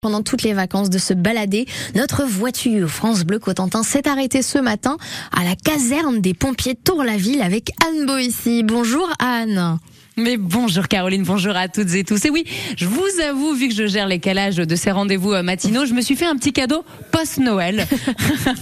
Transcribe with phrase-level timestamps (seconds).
[0.00, 1.66] pendant toutes les vacances de se balader.
[1.94, 4.96] Notre voiture France Bleu Cotentin s'est arrêtée ce matin
[5.30, 8.62] à la caserne des pompiers Tour-la-Ville avec Anne Boissy.
[8.62, 9.78] Bonjour Anne.
[10.16, 12.24] Mais bonjour Caroline, bonjour à toutes et tous.
[12.24, 12.44] Et oui,
[12.76, 15.94] je vous avoue, vu que je gère les calages de ces rendez-vous euh, matinaux, je
[15.94, 17.86] me suis fait un petit cadeau post-Noël.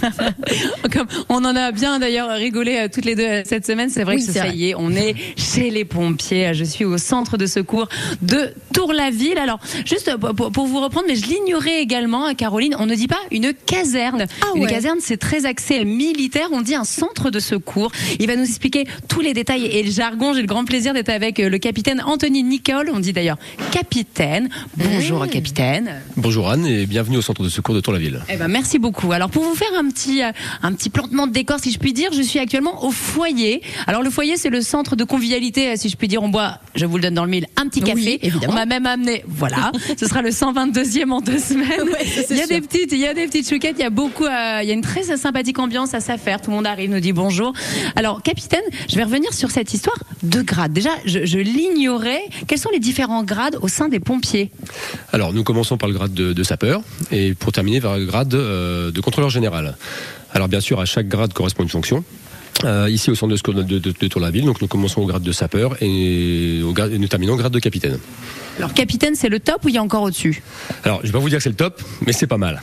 [0.93, 4.05] Comme on en a bien d'ailleurs rigolé euh, toutes les deux euh, cette semaine, c'est
[4.05, 6.53] vrai que ça y est, on est chez les pompiers.
[6.53, 7.89] Je suis au centre de secours
[8.21, 9.39] de Tour-la-Ville.
[9.39, 13.55] Alors, juste pour, vous reprendre, mais je l'ignorais également, Caroline, on ne dit pas une
[13.55, 14.27] caserne.
[14.43, 17.91] Ah une caserne, c'est très axé militaire, on dit un centre de secours.
[18.19, 20.35] Il va nous expliquer tous les détails et le jargon.
[20.35, 22.91] J'ai le grand plaisir d'être avec le capitaine Anthony Nicole.
[22.93, 23.39] On dit d'ailleurs
[23.71, 24.49] capitaine.
[24.77, 25.29] Bonjour, mmh.
[25.29, 26.03] capitaine.
[26.17, 28.21] Bonjour Anne et bienvenue au centre de secours de Tour-la-Ville.
[28.29, 29.13] Eh ben, merci beaucoup.
[29.13, 30.31] Alors, pour vous faire un petit, euh,
[30.63, 33.63] un petit plantement de décor, si je puis dire, je suis actuellement au foyer.
[33.87, 36.23] Alors, le foyer, c'est le centre de convivialité, euh, si je puis dire.
[36.23, 38.19] On boit, je vous le donne dans le mille, un petit café.
[38.23, 38.53] évidemment.
[38.53, 39.73] On m'a même amené, voilà.
[39.99, 41.69] ce sera le 122e en deux semaines.
[42.31, 43.77] il y a des petites, il y a des petites chouquettes.
[43.79, 46.41] Il y a beaucoup, euh, il y a une très sympathique ambiance à s'affaire.
[46.41, 47.53] Tout le monde arrive, nous dit bonjour.
[47.97, 50.73] Alors, capitaine, je vais revenir sur cette histoire de grade.
[50.73, 52.23] Déjà, je, je l'ignorais.
[52.47, 54.51] Quels sont les différents grades au sein des pompiers?
[55.13, 58.91] Alors, nous commençons par le grade de, sapeur et pour terminer vers le grade euh,
[58.91, 59.77] de contrôleur général.
[60.33, 62.05] Alors, bien sûr, à chaque grade correspond une fonction.
[62.65, 66.61] Euh, ici au centre de de, Tour-la-Ville, donc nous commençons au grade de sapeur et,
[66.63, 67.99] au et nous terminons au grade de capitaine.
[68.59, 70.43] Alors capitaine, c'est le top ou il y a encore au-dessus
[70.83, 72.61] Alors je vais pas vous dire que c'est le top, mais c'est pas mal.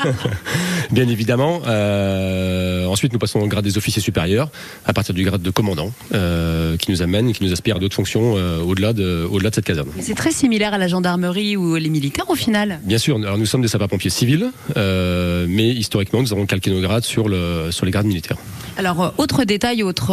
[0.90, 1.60] Bien évidemment.
[1.66, 4.50] Euh, ensuite, nous passons au grade des officiers supérieurs,
[4.86, 7.94] à partir du grade de commandant, euh, qui nous amène, qui nous aspire à d'autres
[7.94, 9.88] fonctions euh, au-delà de, au-delà de cette caserne.
[10.00, 12.80] C'est très similaire à la gendarmerie ou les militaires au final.
[12.82, 13.16] Bien sûr.
[13.16, 17.70] Alors nous sommes des sapeurs-pompiers civils, mais historiquement, nous avons calqué nos grades sur le
[17.70, 18.38] sur les grades militaires.
[18.78, 20.12] Alors autre détail, autre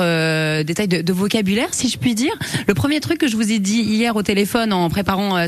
[0.63, 2.34] détail de, de, vocabulaire, si je puis dire.
[2.67, 5.45] Le premier truc que je vous ai dit hier au téléphone en en préparant euh,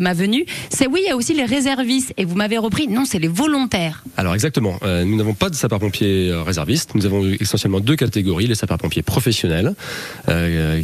[0.00, 2.14] ma venue, c'est oui, il y a aussi les réservistes.
[2.16, 4.02] Et vous m'avez repris, non, c'est les volontaires.
[4.16, 4.78] Alors exactement.
[4.82, 6.94] Euh, nous n'avons pas de sapeurs-pompiers euh, réservistes.
[6.94, 9.74] Nous avons essentiellement deux catégories les sapeurs-pompiers professionnels,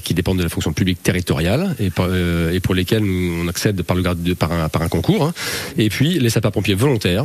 [0.05, 1.91] qui dépendent de la fonction publique territoriale et,
[2.53, 5.25] et pour lesquels nous, on accède par le grade de, par un, par un concours.
[5.25, 5.33] Hein.
[5.79, 7.25] Et puis les sapeurs-pompiers volontaires,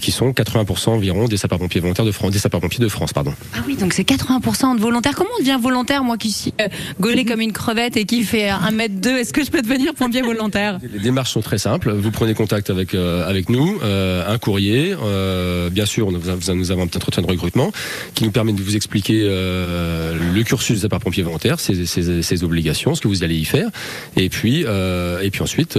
[0.00, 3.34] qui sont 80% environ des sapeurs-pompiers volontaires de France, des sapeurs-pompiers de France, pardon.
[3.54, 5.14] Ah oui, donc c'est 80% de volontaires.
[5.16, 6.54] Comment on devient volontaire, moi qui suis
[7.00, 9.18] gaulé comme une crevette et qui fait un mètre deux?
[9.18, 11.92] Est-ce que je peux devenir pompier volontaire Les démarches sont très simples.
[11.92, 14.94] Vous prenez contact avec euh, avec nous, euh, un courrier.
[15.02, 17.72] Euh, bien sûr, nous, nous avons un petit entretien de recrutement
[18.14, 22.94] qui nous permet de vous expliquer le cursus des sapeurs-pompiers volontaires, ses, ses, ses, obligations,
[22.94, 23.68] ce que vous allez y faire,
[24.16, 25.78] et puis et puis ensuite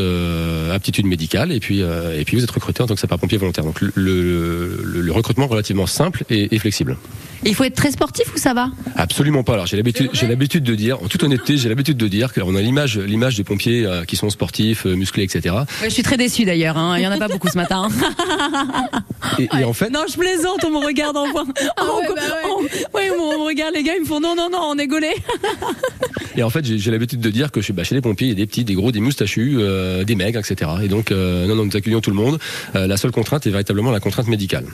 [0.73, 3.63] aptitude médicale, et puis et puis vous êtes recruté en tant que sapeur-pompier volontaire.
[3.63, 6.97] Donc le, le, le, recrutement relativement simple et, et flexible.
[7.45, 8.69] il faut être très sportif ou ça va?
[8.95, 9.53] Absolument pas.
[9.53, 12.55] Alors j'ai l'habitude j'ai l'habitude de dire, en toute honnêteté, j'ai l'habitude de dire qu'on
[12.55, 15.55] a l'image l'image des pompiers euh, qui sont sportifs, euh, musclés, etc.
[15.83, 16.77] je suis très déçu d'ailleurs.
[16.77, 16.97] Hein.
[16.97, 17.89] Il y en a pas beaucoup ce matin.
[19.39, 20.63] et, en fait, non, je plaisante.
[20.65, 21.45] On me regarde en voix.
[21.77, 22.21] Ah ouais, bah
[22.93, 25.11] on, me regarde les gars, ils me font non, non, non, on est gaulé.
[26.35, 28.33] et en fait, j'ai l'habitude de dire que chez, bah, chez les pompiers, il y
[28.33, 30.71] a des petits, des gros, des moustachus, euh, des maigres, etc.
[30.83, 32.39] Et donc, non, non, nous accueillons tout le monde.
[32.73, 34.65] la seule contrainte est véritablement la contrainte médicale.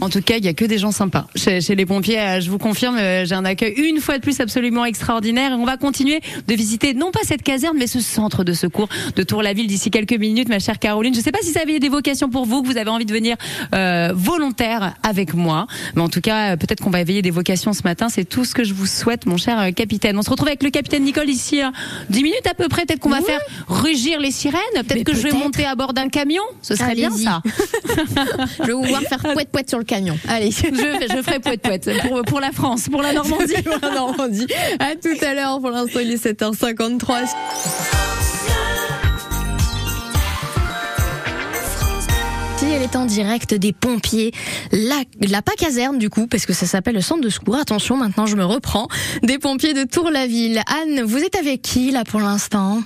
[0.00, 2.40] En tout cas, il y a que des gens sympas chez, chez les pompiers.
[2.40, 5.52] Je vous confirme, j'ai un accueil une fois de plus absolument extraordinaire.
[5.52, 8.88] Et on va continuer de visiter non pas cette caserne, mais ce centre de secours
[9.14, 11.14] de Tour-la-Ville d'ici quelques minutes, ma chère Caroline.
[11.14, 13.04] Je ne sais pas si ça avait des vocations pour vous, que vous avez envie
[13.04, 13.36] de venir
[13.74, 15.66] euh, volontaire avec moi.
[15.94, 18.08] Mais en tout cas, euh, peut-être qu'on va éveiller des vocations ce matin.
[18.08, 20.18] C'est tout ce que je vous souhaite, mon cher euh, capitaine.
[20.18, 21.72] On se retrouve avec le capitaine Nicole ici hein,
[22.10, 22.84] 10 minutes à peu près.
[22.86, 24.60] Peut-être qu'on va faire rugir les sirènes.
[24.74, 26.42] Peut-être que je vais monter à bord d'un camion.
[26.62, 27.42] Ce serait bien ça.
[28.60, 30.18] je vais vous voir faire poète sur le camion.
[30.28, 33.54] Allez, je, je ferai poète poète pour, pour la France, pour la Normandie.
[33.64, 34.46] pour la Normandie.
[34.78, 35.60] À tout à l'heure.
[35.60, 37.26] Pour l'instant, il est 7h53.
[42.76, 44.32] elle est en direct des pompiers,
[44.70, 47.56] la, la pas caserne du coup, parce que ça s'appelle le centre de secours.
[47.56, 48.88] Attention, maintenant je me reprends.
[49.22, 50.60] Des pompiers de Tour-la-Ville.
[50.66, 52.82] Anne, vous êtes avec qui là pour l'instant?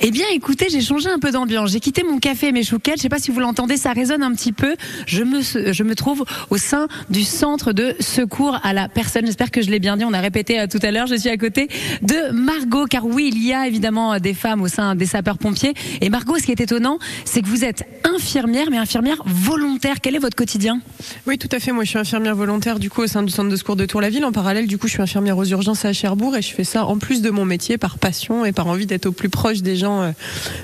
[0.00, 1.70] Eh bien, écoutez, j'ai changé un peu d'ambiance.
[1.70, 2.96] J'ai quitté mon café et mes chouquettes.
[2.96, 4.74] Je sais pas si vous l'entendez, ça résonne un petit peu.
[5.06, 9.26] Je me, je me trouve au sein du centre de secours à la personne.
[9.26, 10.04] J'espère que je l'ai bien dit.
[10.04, 11.06] On a répété euh, tout à l'heure.
[11.06, 11.68] Je suis à côté
[12.02, 15.74] de Margot, car oui, il y a évidemment euh, des femmes au sein des sapeurs-pompiers.
[16.00, 19.96] Et Margot, ce qui est étonnant, c'est que vous êtes infirmière, mais infirmière volontaire.
[20.02, 20.80] Quel est votre quotidien?
[21.26, 21.72] Oui, tout à fait.
[21.72, 24.24] Moi, je suis infirmière volontaire du coup au sein du centre de secours de Tour-la-Ville.
[24.24, 26.84] En parallèle, du coup, je suis infirmière aux urgences à Cherbourg et je fais ça
[26.84, 29.72] en plus de mon métier par passion et par envie d'être au plus proche proche
[29.72, 30.10] des gens, euh,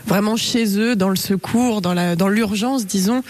[0.07, 3.23] vraiment chez eux, dans le secours, dans la, dans l'urgence, disons.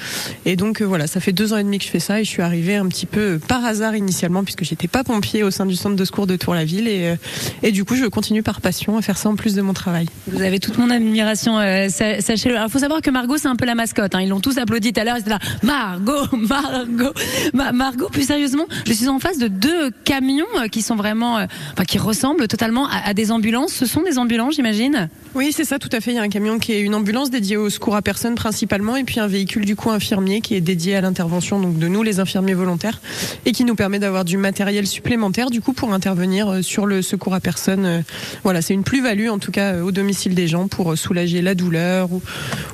[0.47, 2.25] Et donc euh, voilà, ça fait deux ans et demi que je fais ça et
[2.25, 5.67] je suis arrivée un petit peu par hasard initialement puisque j'étais pas pompier au sein
[5.67, 7.17] du centre de secours de Tour-la-Ville et, euh,
[7.62, 10.06] et du coup je continue par passion à faire ça en plus de mon travail.
[10.26, 12.56] Vous avez toute mon admiration, euh, sa- sachez-le.
[12.56, 14.14] Alors, faut savoir que Margot, c'est un peu la mascotte.
[14.14, 14.21] Hein.
[14.23, 15.17] Ils l'ont tous applaudi tout à l'heure.
[15.17, 17.12] Ils étaient là, Margot, Margot,
[17.53, 18.09] Ma- Margot.
[18.11, 21.85] Plus sérieusement, je suis en face de deux camions euh, qui sont vraiment, euh, enfin,
[21.85, 23.73] qui ressemblent totalement à, à des ambulances.
[23.73, 25.09] Ce sont des ambulances, j'imagine?
[25.35, 26.12] Oui, c'est ça, tout à fait.
[26.12, 28.94] Il y a un camion qui est une ambulance dédiée au secours à personne principalement,
[28.94, 32.05] et puis un véhicule du coup infirmier qui est dédié à l'intervention donc de nous
[32.05, 33.00] les infirmiers volontaires
[33.44, 37.02] et qui nous permet d'avoir du matériel supplémentaire du coup pour intervenir euh, sur le
[37.02, 37.87] secours à personne.
[37.87, 38.02] Euh,
[38.44, 41.56] Voilà, c'est une plus-value en tout cas euh, au domicile des gens pour soulager la
[41.56, 42.08] douleur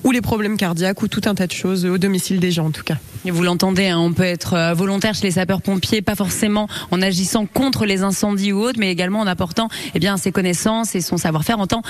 [0.05, 2.71] ou, les problèmes cardiaques ou tout un tas de choses au domicile des gens en
[2.71, 2.99] tout cas.
[3.25, 7.47] Et Vous l'entendez, hein, on peut être volontaire chez les sapeurs-pompiers, pas forcément en agissant
[7.47, 11.17] contre les incendies ou autres, mais également en apportant eh bien ses connaissances et son
[11.17, 11.83] savoir-faire en tant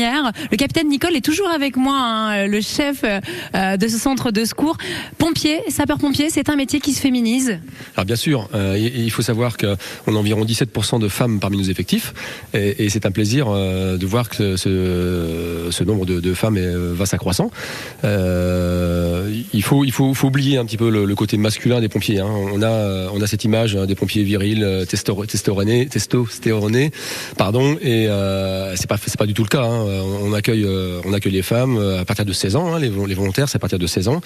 [0.00, 4.44] Le capitaine Nicole est toujours avec moi, hein, le chef euh, de ce centre de
[4.44, 4.76] secours.
[5.18, 7.58] Pompier, sapeur-pompier, c'est un métier qui se féminise.
[7.96, 9.76] Alors bien sûr, euh, il faut savoir qu'on
[10.14, 12.14] a environ 17% de femmes parmi nos effectifs,
[12.54, 17.50] et, c'est un plaisir euh, de voir que ce, nombre de, femmes va s'accroissant.
[18.02, 22.20] Il faut, il faut, oublier un petit peu le, côté masculin des pompiers.
[22.20, 22.30] Hein.
[22.30, 26.92] On a, on a cette image hein, des pompiers virils, testo- testoronés, testostéronés,
[27.36, 28.08] pardon, et
[28.76, 29.62] c'est pas, pas du tout le cas.
[29.84, 32.74] On accueille, euh, on accueille les femmes euh, à partir de 16 ans.
[32.74, 32.78] Hein.
[32.78, 34.20] Les, vol- les volontaires, c'est à partir de 16 ans.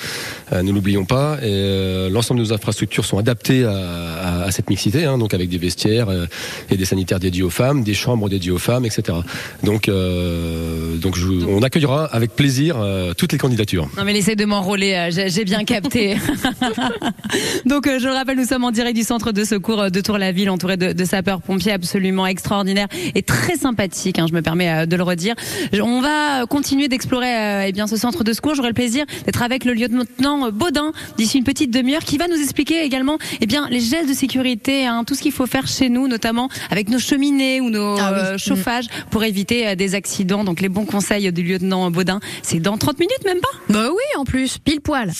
[0.52, 1.38] Euh, ne l'oublions pas.
[1.42, 5.34] Et euh, l'ensemble de nos infrastructures sont adaptées à, à- à cette mixité, hein, donc
[5.34, 6.26] avec des vestiaires euh,
[6.70, 9.18] et des sanitaires dédiés aux femmes, des chambres dédiées aux femmes, etc.
[9.62, 13.88] Donc, euh, donc je- on accueillera avec plaisir euh, toutes les candidatures.
[13.96, 16.16] Non mais laissez de m'enrôler, euh, j'ai bien capté.
[17.66, 20.00] Donc euh, je le rappelle, nous sommes en direct du centre de secours euh, de
[20.00, 24.18] Tour-la-Ville, entouré de, de sapeurs-pompiers absolument extraordinaires et très sympathiques.
[24.18, 25.34] hein, je me permets euh, de le redire.
[25.80, 28.54] On va continuer d'explorer euh, eh bien ce centre de secours.
[28.54, 32.28] J'aurai le plaisir d'être avec le lieutenant euh, Baudin d'ici une petite demi-heure, qui va
[32.28, 35.66] nous expliquer également eh bien les gestes de sécurité, hein, tout ce qu'il faut faire
[35.66, 38.18] chez nous, notamment avec nos cheminées ou nos Ah oui.
[38.20, 40.44] euh, chauffages pour éviter euh, des accidents.
[40.44, 43.48] Donc les bons conseils du lieutenant Baudin, c'est dans 30 minutes même pas?
[43.68, 45.12] Bah oui, en plus, pile poil.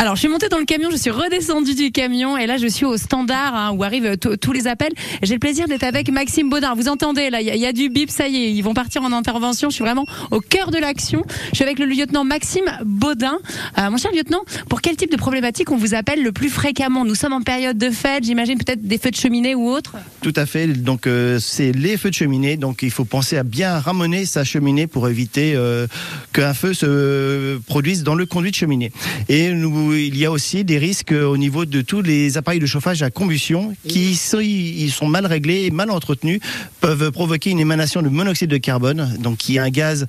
[0.00, 2.66] Alors, je suis montée dans le camion, je suis redescendue du camion et là, je
[2.66, 4.92] suis au standard hein, où arrivent tous les appels.
[5.22, 6.74] J'ai le plaisir d'être avec Maxime Baudin.
[6.74, 9.12] Vous entendez, là, il y, a- du bip, ça y est, ils vont partir en
[9.12, 9.70] intervention.
[9.70, 11.24] Je suis vraiment au cœur de l'action.
[11.50, 13.38] Je suis avec le lieutenant Maxime Baudin.
[13.78, 17.04] Euh, mon cher lieutenant, pour quel type de problématique on vous appelle le plus fréquemment?
[17.06, 19.94] Nous sommes en période de fête, j'imagine peut-être des feux de cheminée ou autres.
[20.20, 20.66] Tout à fait.
[20.66, 22.56] Donc euh, c'est les feux de cheminée.
[22.58, 25.86] Donc il faut penser à bien ramener sa cheminée pour éviter euh,
[26.34, 28.92] qu'un feu se produise dans le conduit de cheminée.
[29.30, 32.66] Et nous, il y a aussi des risques au niveau de tous les appareils de
[32.66, 36.40] chauffage à combustion qui sont, ils sont mal réglés et mal entretenus,
[36.80, 40.06] peuvent provoquer une émanation de monoxyde de carbone, donc qui est un gaz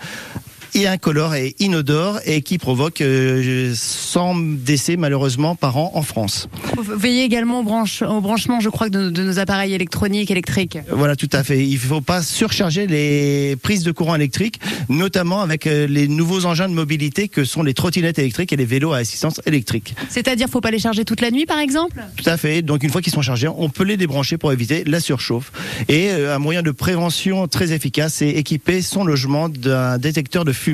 [0.74, 4.36] et incolore et inodore et qui provoque euh, 100
[4.66, 6.48] décès malheureusement par an en France.
[6.78, 10.78] Veillez également au, branche- au branchement, je crois, de, de nos appareils électroniques, électriques.
[10.90, 11.66] Voilà, tout à fait.
[11.66, 14.60] Il ne faut pas surcharger les prises de courant électrique,
[14.90, 18.66] notamment avec euh, les nouveaux engins de mobilité que sont les trottinettes électriques et les
[18.66, 19.96] vélos à assistance électrique.
[20.10, 21.98] C'est-à-dire, faut pas les charger toute la nuit, par exemple?
[22.18, 22.62] Tout à fait.
[22.62, 25.52] Donc une fois qu'ils sont chargés, on peut les débrancher pour éviter la surchauffe.
[25.90, 30.52] Et euh, un moyen de prévention très efficace, c'est équiper son logement d'un détecteur de
[30.52, 30.65] fumée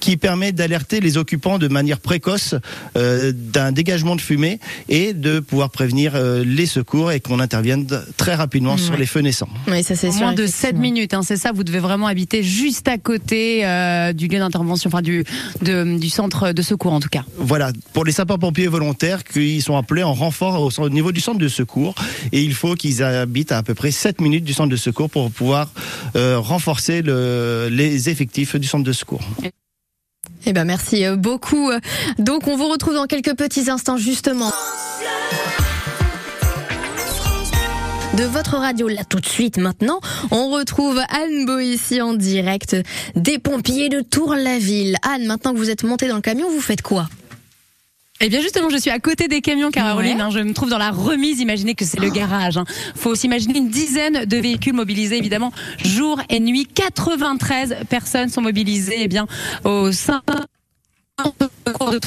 [0.00, 2.54] qui permet d'alerter les occupants de manière précoce
[2.96, 7.86] euh, d'un dégagement de fumée et de pouvoir prévenir euh, les secours et qu'on intervienne
[8.16, 9.48] très rapidement sur les feux naissants.
[9.68, 10.20] Oui, ça c'est sûr.
[10.20, 10.80] moins de 7 effectivement.
[10.80, 11.52] minutes, hein, c'est ça.
[11.52, 15.24] Vous devez vraiment habiter juste à côté euh, du lieu d'intervention, enfin du
[15.62, 17.24] de- du centre de secours en tout cas.
[17.36, 21.38] Voilà, pour les sapeurs-pompiers volontaires qui sont appelés en renfort au, au niveau du centre
[21.38, 21.94] de secours
[22.32, 25.10] et il faut qu'ils habitent à à peu près 7 minutes du centre de secours
[25.10, 25.70] pour pouvoir
[26.16, 29.09] euh, renforcer le- les effectifs du centre de secours.
[30.46, 31.70] Eh ben merci euh, beaucoup.
[32.18, 34.50] Donc on vous retrouve dans quelques petits instants justement.
[38.16, 40.00] De votre radio là tout de suite maintenant,
[40.30, 42.76] on retrouve Anne Boissy en direct
[43.14, 44.96] des pompiers de Tour-la-Ville.
[45.02, 47.08] Anne, maintenant que vous êtes montée dans le camion, vous faites quoi?
[48.22, 50.16] Eh bien justement, je suis à côté des camions, Caroline.
[50.16, 50.22] Ouais.
[50.22, 50.30] hein.
[50.30, 51.40] je me trouve dans la remise.
[51.40, 52.58] Imaginez que c'est le garage.
[52.58, 52.64] Hein.
[52.94, 55.52] Faut s'imaginer une dizaine de véhicules mobilisés, évidemment,
[55.84, 56.66] jour et nuit.
[56.66, 59.26] 93 personnes sont mobilisées, eh bien,
[59.64, 62.00] au sein de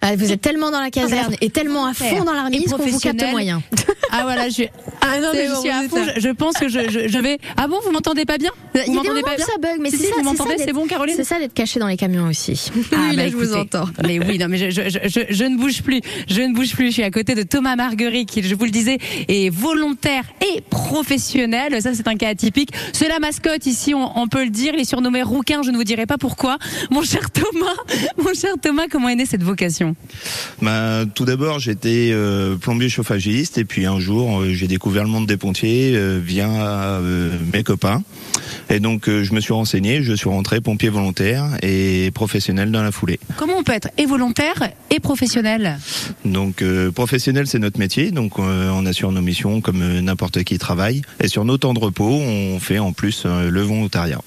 [0.00, 2.78] Ah, Vous êtes tellement dans la caserne et tellement à fond dans la remise qu'on
[2.78, 3.62] vous capte moyen.
[4.10, 4.68] Ah voilà, je suis
[5.08, 5.96] Ah non, mais je suis à fond.
[6.16, 7.38] Je, je pense que je, je, je vais.
[7.56, 8.50] Ah bon, vous m'entendez pas bien?
[8.74, 9.46] Il y Vous a des m'entendez moments pas bien?
[9.46, 11.14] ça bug, mais Si, c'est si, ça, vous c'est m'entendez, c'est bon, Caroline?
[11.16, 12.70] C'est ça d'être caché dans les camions aussi.
[12.92, 13.84] Ah, oui, bah, là, je vous entends.
[14.04, 16.00] Mais oui, non, mais je, je, je, je, je ne bouge plus.
[16.28, 16.86] Je ne bouge plus.
[16.86, 18.98] Je suis à côté de Thomas Marguerite, qui, je vous le disais,
[19.28, 21.80] est volontaire et professionnel.
[21.82, 22.70] Ça, c'est un cas atypique.
[22.92, 24.72] C'est la mascotte ici, on, on peut le dire.
[24.74, 25.62] Il est surnommé Rouquin.
[25.62, 26.58] Je ne vous dirai pas pourquoi.
[26.90, 27.74] Mon cher Thomas,
[28.18, 29.94] mon cher Thomas, comment est née cette vocation?
[30.62, 35.08] Bah, tout d'abord, j'étais euh, plombier chauffagiste et puis un jour, euh, j'ai découvert le
[35.08, 38.02] monde des pompiers euh, via euh, mes copains.
[38.70, 42.82] Et donc, euh, je me suis renseigné, je suis rentré pompier volontaire et professionnel dans
[42.82, 43.20] la foulée.
[43.36, 45.78] Comment on peut être et volontaire et professionnel
[46.24, 46.62] Donc,
[46.94, 48.10] professionnel, c'est notre métier.
[48.10, 51.02] Donc, on assure nos missions comme n'importe qui travaille.
[51.20, 54.20] Et sur nos temps de repos, on fait en plus le volontariat.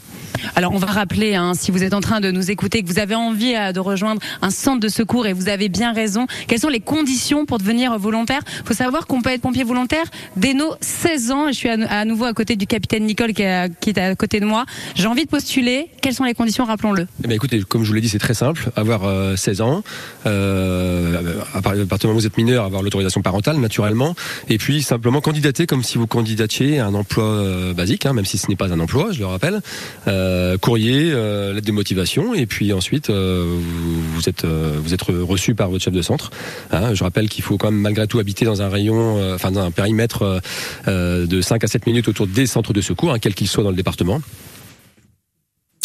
[0.55, 3.00] Alors on va rappeler, hein, si vous êtes en train de nous écouter, que vous
[3.00, 6.59] avez envie euh, de rejoindre un centre de secours et vous avez bien raison, quelles
[6.59, 8.41] sont les conditions pour devenir volontaire?
[8.62, 10.05] Il faut savoir qu'on peut être pompier volontaire
[10.36, 11.48] dès nos 16 ans.
[11.48, 14.65] Je suis à, nouveau à côté du capitaine Nicole qui est, à- côté de moi.
[14.95, 15.88] J'ai envie de postuler.
[16.01, 16.65] Quelles sont les conditions?
[16.65, 17.07] Rappelons-le.
[17.27, 18.69] Eh écoutez, comme je vous l'ai dit, c'est très simple.
[18.75, 19.83] Avoir euh, 16 ans,
[20.25, 24.15] euh, à part- à partir du moment où vous êtes mineur, avoir l'autorisation parentale, naturellement,
[24.50, 28.25] et puis simplement candidater comme si vous candidatiez à un emploi euh, basique, hein, même
[28.25, 29.62] si ce n'est pas un emploi, je le rappelle.
[30.07, 30.18] Euh,
[30.61, 35.01] courrier, euh, lettre de motivation, et puis ensuite euh, vous, vous êtes euh, vous êtes
[35.03, 36.31] reçu par votre chef de centre.
[36.71, 39.51] Hein, je rappelle qu'il faut quand même malgré tout habiter dans un rayon, euh, enfin
[39.51, 40.39] dans un périmètre euh,
[40.88, 43.63] euh, de 5 à 7 minutes autour des centres de secours, hein, quels qu'ils soient
[43.63, 44.21] dans le département.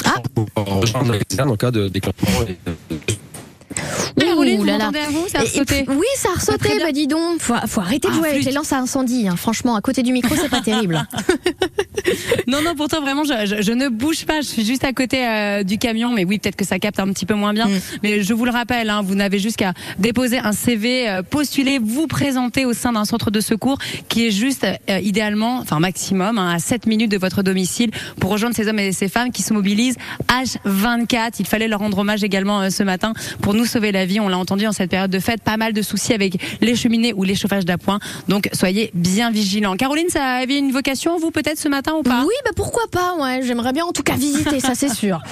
[0.04, 0.14] Ah.
[0.34, 0.46] Pour
[0.80, 2.42] rejoindre la caserne en cas de déclenchement.
[2.48, 3.13] et de-
[4.44, 4.84] Caroline, Ouh vous là là.
[4.86, 5.82] m'entendez à vous Ça a Et- et sauté.
[5.84, 6.68] puis- oui, ça a ressauté.
[6.80, 8.46] Bah dis donc, faut, faut arrêter de Ah, jouer avec flûte.
[8.48, 9.28] les lances à incendie.
[9.28, 9.36] hein.
[9.36, 11.06] Franchement, à côté du micro, c'est pas terrible.
[12.46, 14.40] Non, non, pourtant vraiment, je, je- je ne bouge pas.
[14.42, 17.10] Je suis juste à côté euh, du camion, mais oui, peut-être que ça capte un
[17.12, 17.66] petit peu moins bien.
[17.68, 17.80] Mm.
[18.02, 21.78] Mais je vous le rappelle, hein, vous n'avez juste qu'à déposer un CV, euh, postuler,
[21.82, 26.38] vous présenter au sein d'un centre de secours qui est juste euh, idéalement, enfin maximum,
[26.38, 29.42] hein, à 7 minutes de votre domicile pour rejoindre ces hommes et ces femmes qui
[29.42, 29.96] se mobilisent
[30.28, 31.36] H24.
[31.38, 34.20] Il fallait leur rendre hommage également euh, ce matin pour nous sauver la vie.
[34.20, 37.12] On l'a entendu en cette période de fête, pas mal de soucis avec les cheminées
[37.14, 37.98] ou les chauffages d'appoint.
[38.28, 39.76] Donc soyez bien vigilants.
[39.76, 42.22] Caroline, ça avait une vocation, vous peut-être ce matin ou pas?
[42.26, 43.14] Oui, bah pourquoi pas.
[43.18, 45.20] Ouais, j'aimerais bien en tout cas visiter, ça c'est sûr.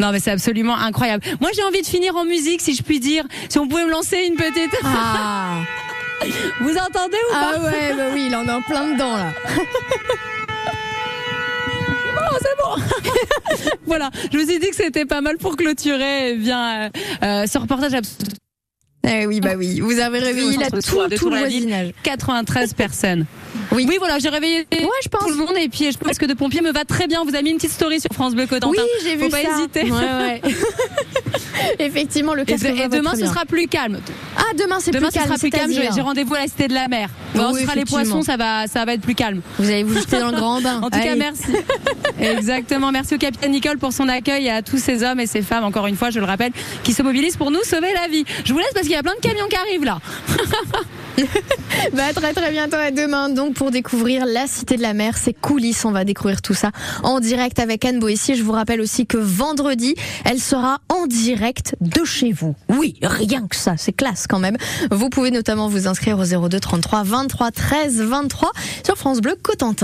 [0.00, 1.24] Non, mais c'est absolument incroyable.
[1.40, 3.24] Moi, j'ai envie de finir en musique, si je puis dire.
[3.48, 4.76] Si on pouvait me lancer une petite.
[4.84, 5.58] Ah,
[6.60, 7.60] Vous entendez ou ah pas?
[7.64, 9.32] ouais, bah oui, il en a plein dedans là.
[13.86, 14.10] Voilà.
[14.32, 16.88] Je me suis dit que c'était pas mal pour clôturer eh bien euh,
[17.22, 17.94] euh, ce reportage.
[17.94, 18.36] absolument
[19.08, 20.78] Eh oui, bah oui, vous avez réveillé là tout,
[21.08, 21.92] de tout le voisinage.
[22.02, 23.26] 93 personnes.
[23.72, 23.86] Oui.
[23.88, 25.22] Oui, voilà, j'ai réveillé Ouais, je pense.
[25.22, 27.22] tout le monde et puis je pense que de pompier me va très bien.
[27.24, 28.82] Vous avez mis une petite story sur France Bleu Cotentin.
[28.82, 29.58] Oui, j'ai vu Faut pas ça.
[29.58, 29.90] hésiter.
[29.90, 30.40] Ouais, ouais.
[31.78, 33.26] Effectivement, le Et, casque de- et très demain, ce bien.
[33.32, 33.98] sera plus calme.
[34.36, 35.26] Ah, demain c'est Demain, plus ce calme.
[35.28, 35.72] sera plus calme.
[35.94, 37.08] J'ai rendez-vous à la Cité de la Mer.
[37.34, 39.40] Bon, Oui, ce sera les poissons, ça va, ça va être plus calme.
[39.58, 40.80] Vous allez vous jeter dans le grand bain.
[40.82, 41.42] En tout cas, merci.
[42.20, 42.92] Exactement.
[42.92, 45.64] Merci au capitaine Nicole pour son accueil et à tous ces hommes et ces femmes,
[45.64, 46.52] encore une fois, je le rappelle,
[46.84, 48.24] qui se mobilisent pour nous sauver la vie.
[48.44, 49.98] Je vous laisse parce qu'il y a plein de camions qui arrivent là.
[51.94, 55.32] Bah, très très bientôt à demain donc pour découvrir la Cité de la Mer, ses
[55.32, 56.72] coulisses, on va découvrir tout ça
[57.02, 58.34] en direct avec Anne Boissy.
[58.34, 59.94] Je vous rappelle aussi que vendredi,
[60.26, 61.06] elle sera en
[61.80, 62.54] de chez vous.
[62.68, 64.56] Oui, rien que ça, c'est classe quand même.
[64.90, 68.52] Vous pouvez notamment vous inscrire au 02 33 23 13 23
[68.84, 69.74] sur France Bleu Cotentin.